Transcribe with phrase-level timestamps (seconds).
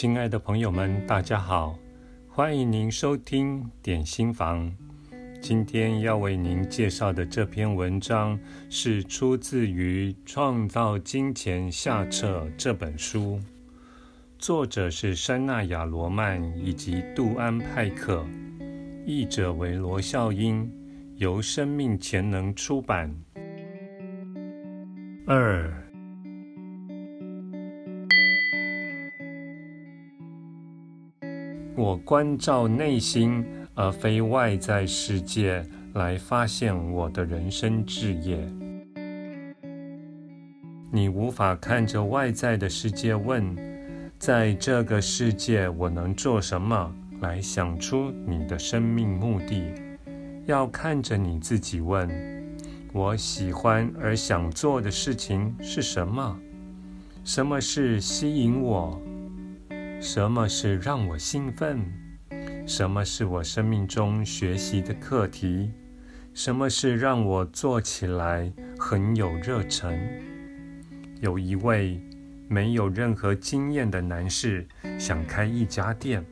[0.00, 1.76] 亲爱的朋友们，大家好，
[2.28, 4.72] 欢迎您收听点心房。
[5.42, 8.38] 今天要为您介绍的这篇文章
[8.70, 13.40] 是出自于《创造金钱下册》这本书，
[14.38, 18.24] 作者是珊娜亚罗曼以及杜安派克，
[19.04, 20.70] 译者为罗孝英，
[21.16, 23.12] 由生命潜能出版。
[25.26, 25.87] 二。
[31.78, 33.46] 我关照内心，
[33.76, 35.64] 而非外在世界，
[35.94, 38.36] 来发现我的人生志业。
[40.90, 43.56] 你无法看着外在的世界问，
[44.18, 49.72] 在这个世界我能做什么，来想出你的生命目的。
[50.46, 52.10] 要看着你自己问，
[52.92, 56.36] 我喜欢而想做的事情是什么？
[57.22, 59.00] 什么是吸引我？
[60.00, 61.84] 什么是让我兴奋？
[62.64, 65.72] 什么是我生命中学习的课题？
[66.32, 69.98] 什么是让我做起来很有热忱？
[71.20, 72.00] 有一位
[72.46, 74.68] 没有任何经验的男士
[75.00, 76.24] 想开一家店，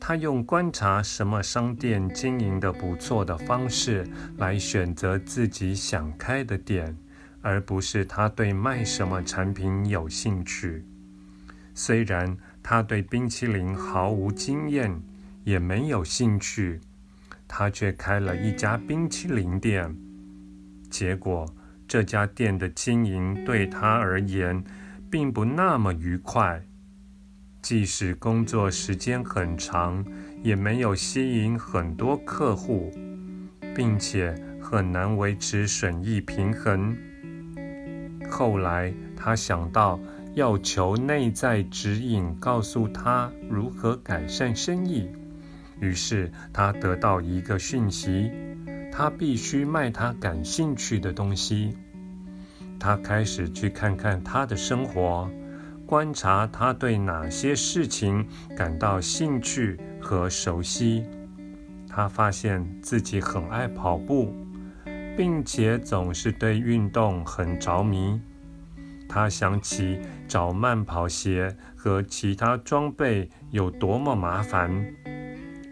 [0.00, 4.04] 他用观察什么商店经营得不错的方式
[4.38, 6.96] 来选择自己想开的店，
[7.40, 10.84] 而不是他对卖什么产品有兴趣。
[11.72, 15.02] 虽然他对冰淇淋毫无经验，
[15.44, 16.80] 也没有兴趣，
[17.48, 19.96] 他却开了一家冰淇淋店。
[20.90, 21.46] 结果，
[21.88, 24.62] 这家店的经营对他而言
[25.10, 26.62] 并不那么愉快。
[27.62, 30.04] 即使工作时间很长，
[30.42, 32.92] 也没有吸引很多客户，
[33.74, 36.96] 并且很难维持损益平衡。
[38.30, 39.98] 后来，他想到。
[40.34, 45.08] 要求内在指引，告诉他如何改善生意。
[45.80, 48.30] 于是他得到一个讯息：
[48.92, 51.76] 他必须卖他感兴趣的东西。
[52.78, 55.28] 他开始去看看他的生活，
[55.84, 58.24] 观察他对哪些事情
[58.56, 61.04] 感到兴趣和熟悉。
[61.88, 64.32] 他发现自己很爱跑步，
[65.16, 68.20] 并且总是对运动很着迷。
[69.12, 74.70] 他想起找慢跑鞋和其他装备有多么麻烦，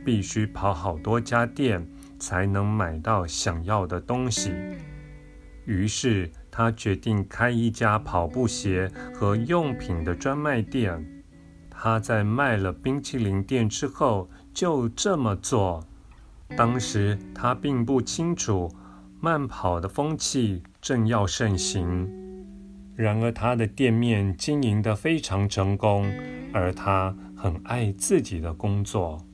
[0.05, 1.89] 必须跑好多家店
[2.19, 4.53] 才能买到想要的东西。
[5.67, 11.07] 于是他决定开一家跑步鞋和用品的专卖店。
[11.71, 15.87] 他在卖了冰淇淋店之后就这么做。
[16.57, 18.69] 当时他并不清楚
[19.21, 22.28] 慢跑的风气正要盛行。
[22.99, 26.13] 然而，他的店面经营得非常成功，
[26.53, 29.25] 而他很爱自己的工作。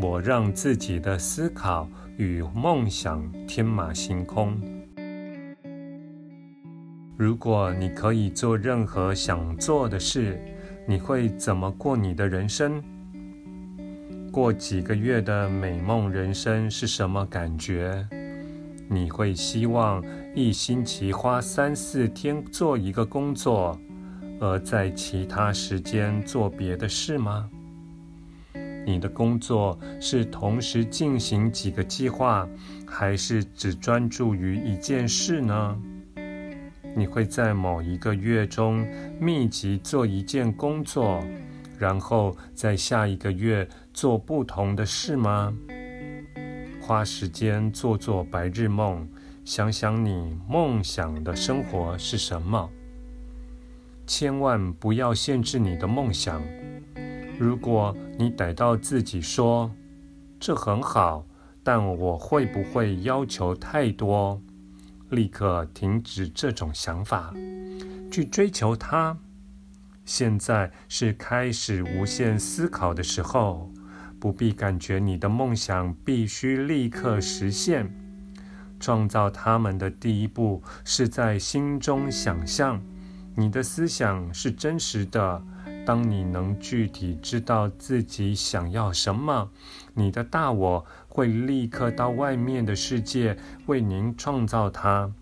[0.00, 4.56] 我让自己的思考与梦想天马行空。
[7.18, 10.40] 如果你可以做任何想做的事，
[10.86, 12.80] 你会怎么过你的人生？
[14.34, 18.04] 过几个月的美梦人生是什么感觉？
[18.88, 20.02] 你会希望
[20.34, 23.78] 一星期花三四天做一个工作，
[24.40, 27.48] 而在其他时间做别的事吗？
[28.84, 32.44] 你的工作是同时进行几个计划，
[32.84, 35.78] 还是只专注于一件事呢？
[36.96, 38.84] 你会在某一个月中
[39.20, 41.24] 密集做一件工作，
[41.78, 45.54] 然后在下一个月做不同的事吗？
[46.82, 49.08] 花时间做做白日梦，
[49.44, 52.68] 想想你梦想的生活是什么。
[54.04, 56.42] 千万不要限制你的梦想。
[57.38, 59.70] 如果你逮到自己说，
[60.40, 61.24] 这很好，
[61.62, 64.42] 但我会不会要求太多？
[65.10, 67.32] 立刻停止这种想法，
[68.10, 69.16] 去追求它。
[70.04, 73.70] 现在是开始无限思考的时候，
[74.24, 77.94] 不必感觉你的梦想必须立刻实现。
[78.80, 82.80] 创造他们的第一步是在心中想象。
[83.36, 85.44] 你的思想是真实的。
[85.84, 89.50] 当你能具体知道自己想要什么，
[89.92, 93.36] 你的大我会立刻到外面的世界
[93.66, 95.12] 为您创造它。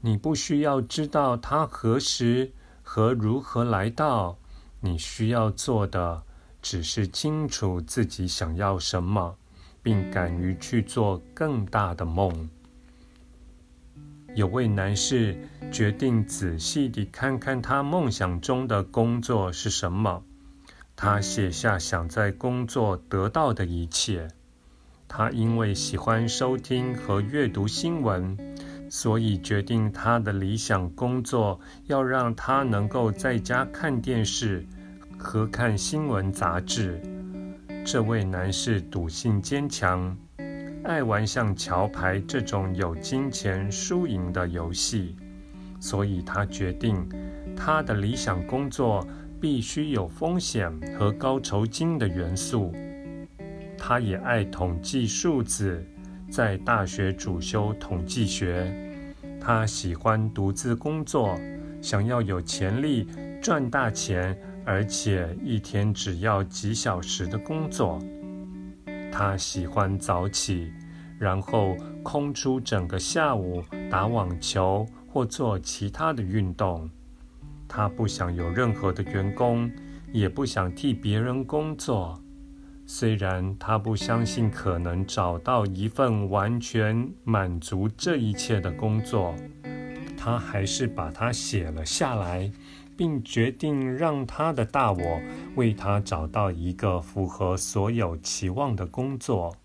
[0.00, 2.52] 你不需要知道它何时。
[2.82, 4.38] 和如何来到？
[4.80, 6.22] 你需要做的
[6.64, 9.36] 只是清楚自己想要什么，
[9.82, 12.48] 并敢于去做更大的梦。
[14.34, 20.22] 有位男士决定仔细地看看他梦想中的工作是什么。
[20.96, 24.28] 他写下想在工作得到的一切。
[25.06, 28.38] 他因为喜欢收听和阅读新闻，
[28.88, 34.64] 所以决定他的理想工作要让他能够在家看电视
[35.18, 37.00] 和看新闻杂志。
[37.84, 40.16] 这位男士赌性坚强。
[40.84, 45.16] 爱玩像桥牌这种有金钱输赢的游戏，
[45.80, 47.08] 所以他决定，
[47.56, 49.06] 他的理想工作
[49.40, 52.70] 必须有风险和高酬金的元素。
[53.78, 55.82] 他也爱统计数字，
[56.30, 58.70] 在大学主修统计学。
[59.40, 61.38] 他喜欢独自工作，
[61.80, 63.08] 想要有潜力
[63.40, 67.98] 赚大钱，而且一天只要几小时的工作。
[69.12, 70.72] 他喜欢早起，
[71.18, 76.90] 然后空出整个下午打网球或做其他的运动。
[77.68, 79.70] 他不想有任何的员工，
[80.12, 82.20] 也不想替别人工作。
[82.86, 89.34] 虽然他不相信可能找到一份完全满足这一切的工作，
[90.16, 92.50] 他还是把它写了下来。
[92.96, 95.20] 并决定让他的大我
[95.56, 99.56] 为他找到一个符合所有期望的工作。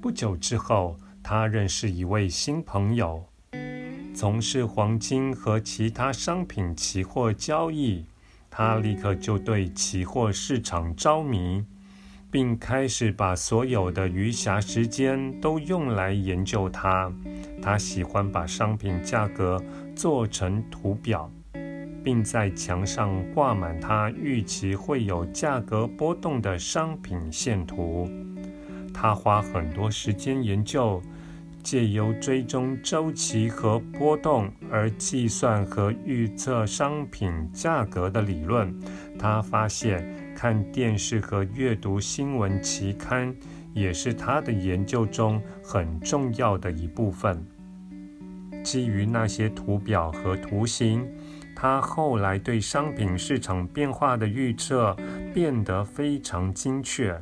[0.00, 3.24] 不久之后，他认识一位新朋友，
[4.14, 8.04] 从事黄金和其他商品期货交易。
[8.48, 11.64] 他立刻就对期货市场着迷，
[12.30, 17.12] 并开始把所有的余暇时间都用来研究它。
[17.60, 19.62] 他喜欢把商品价格
[19.94, 21.30] 做成图表。
[22.06, 28.08] 并在墙上挂满他预期会有价格波动的商品线图。
[28.94, 31.02] 他花很多时间研究，
[31.64, 38.72] 借由追踪周期和波动而计算和预测商品价格的理论。
[39.18, 43.34] 他发现，看电视和阅读新闻期刊
[43.74, 47.44] 也是他的研究中很重要的一部分。
[48.62, 51.04] 基于那些图表和图形。
[51.56, 54.94] 他后来对商品市场变化的预测
[55.32, 57.18] 变得非常精确。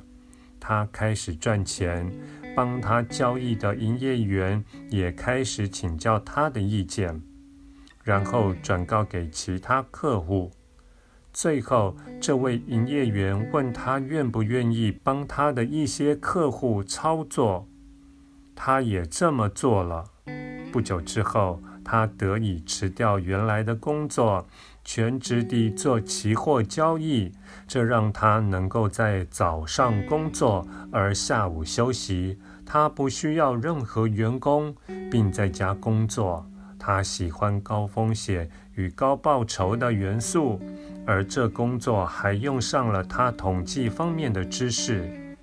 [0.59, 2.13] 他开始赚钱，
[2.57, 7.23] 帮他交易的营业员也开始请教他的意见，
[8.03, 10.51] 然后转告给其他客户。
[11.33, 17.69] 最后，这位营业员问他愿不愿意帮他的一些客户操作，
[18.57, 20.05] 他也这么做了。
[20.73, 24.47] 不久之后，他得以辞掉原来的工作，
[24.83, 27.31] 全职地做期货交易。
[27.69, 32.39] 这让他能够在早上工作，而下午休息。
[32.67, 34.75] 他不需要任何员工，
[35.11, 36.47] 并在家工作。
[36.79, 40.61] 他喜欢高风险与高报酬的元素，
[41.07, 45.37] 而这工作还用上了他统计方面的知识。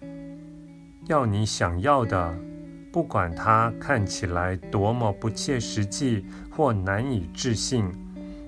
[1.08, 2.51] 要你想要的。
[2.92, 7.90] 不管它看起来多么不切实际或难以置信，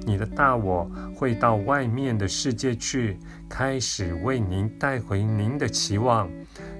[0.05, 3.17] 你的大我会到外面的世界去，
[3.47, 6.29] 开始为您带回您的期望。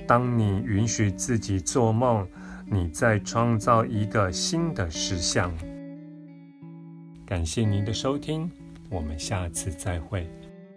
[0.06, 2.28] 当你允许自己做梦，
[2.66, 5.54] 你在创造一个新的实相。
[7.26, 8.52] 感谢您的收听，
[8.90, 10.30] 我们下次再会。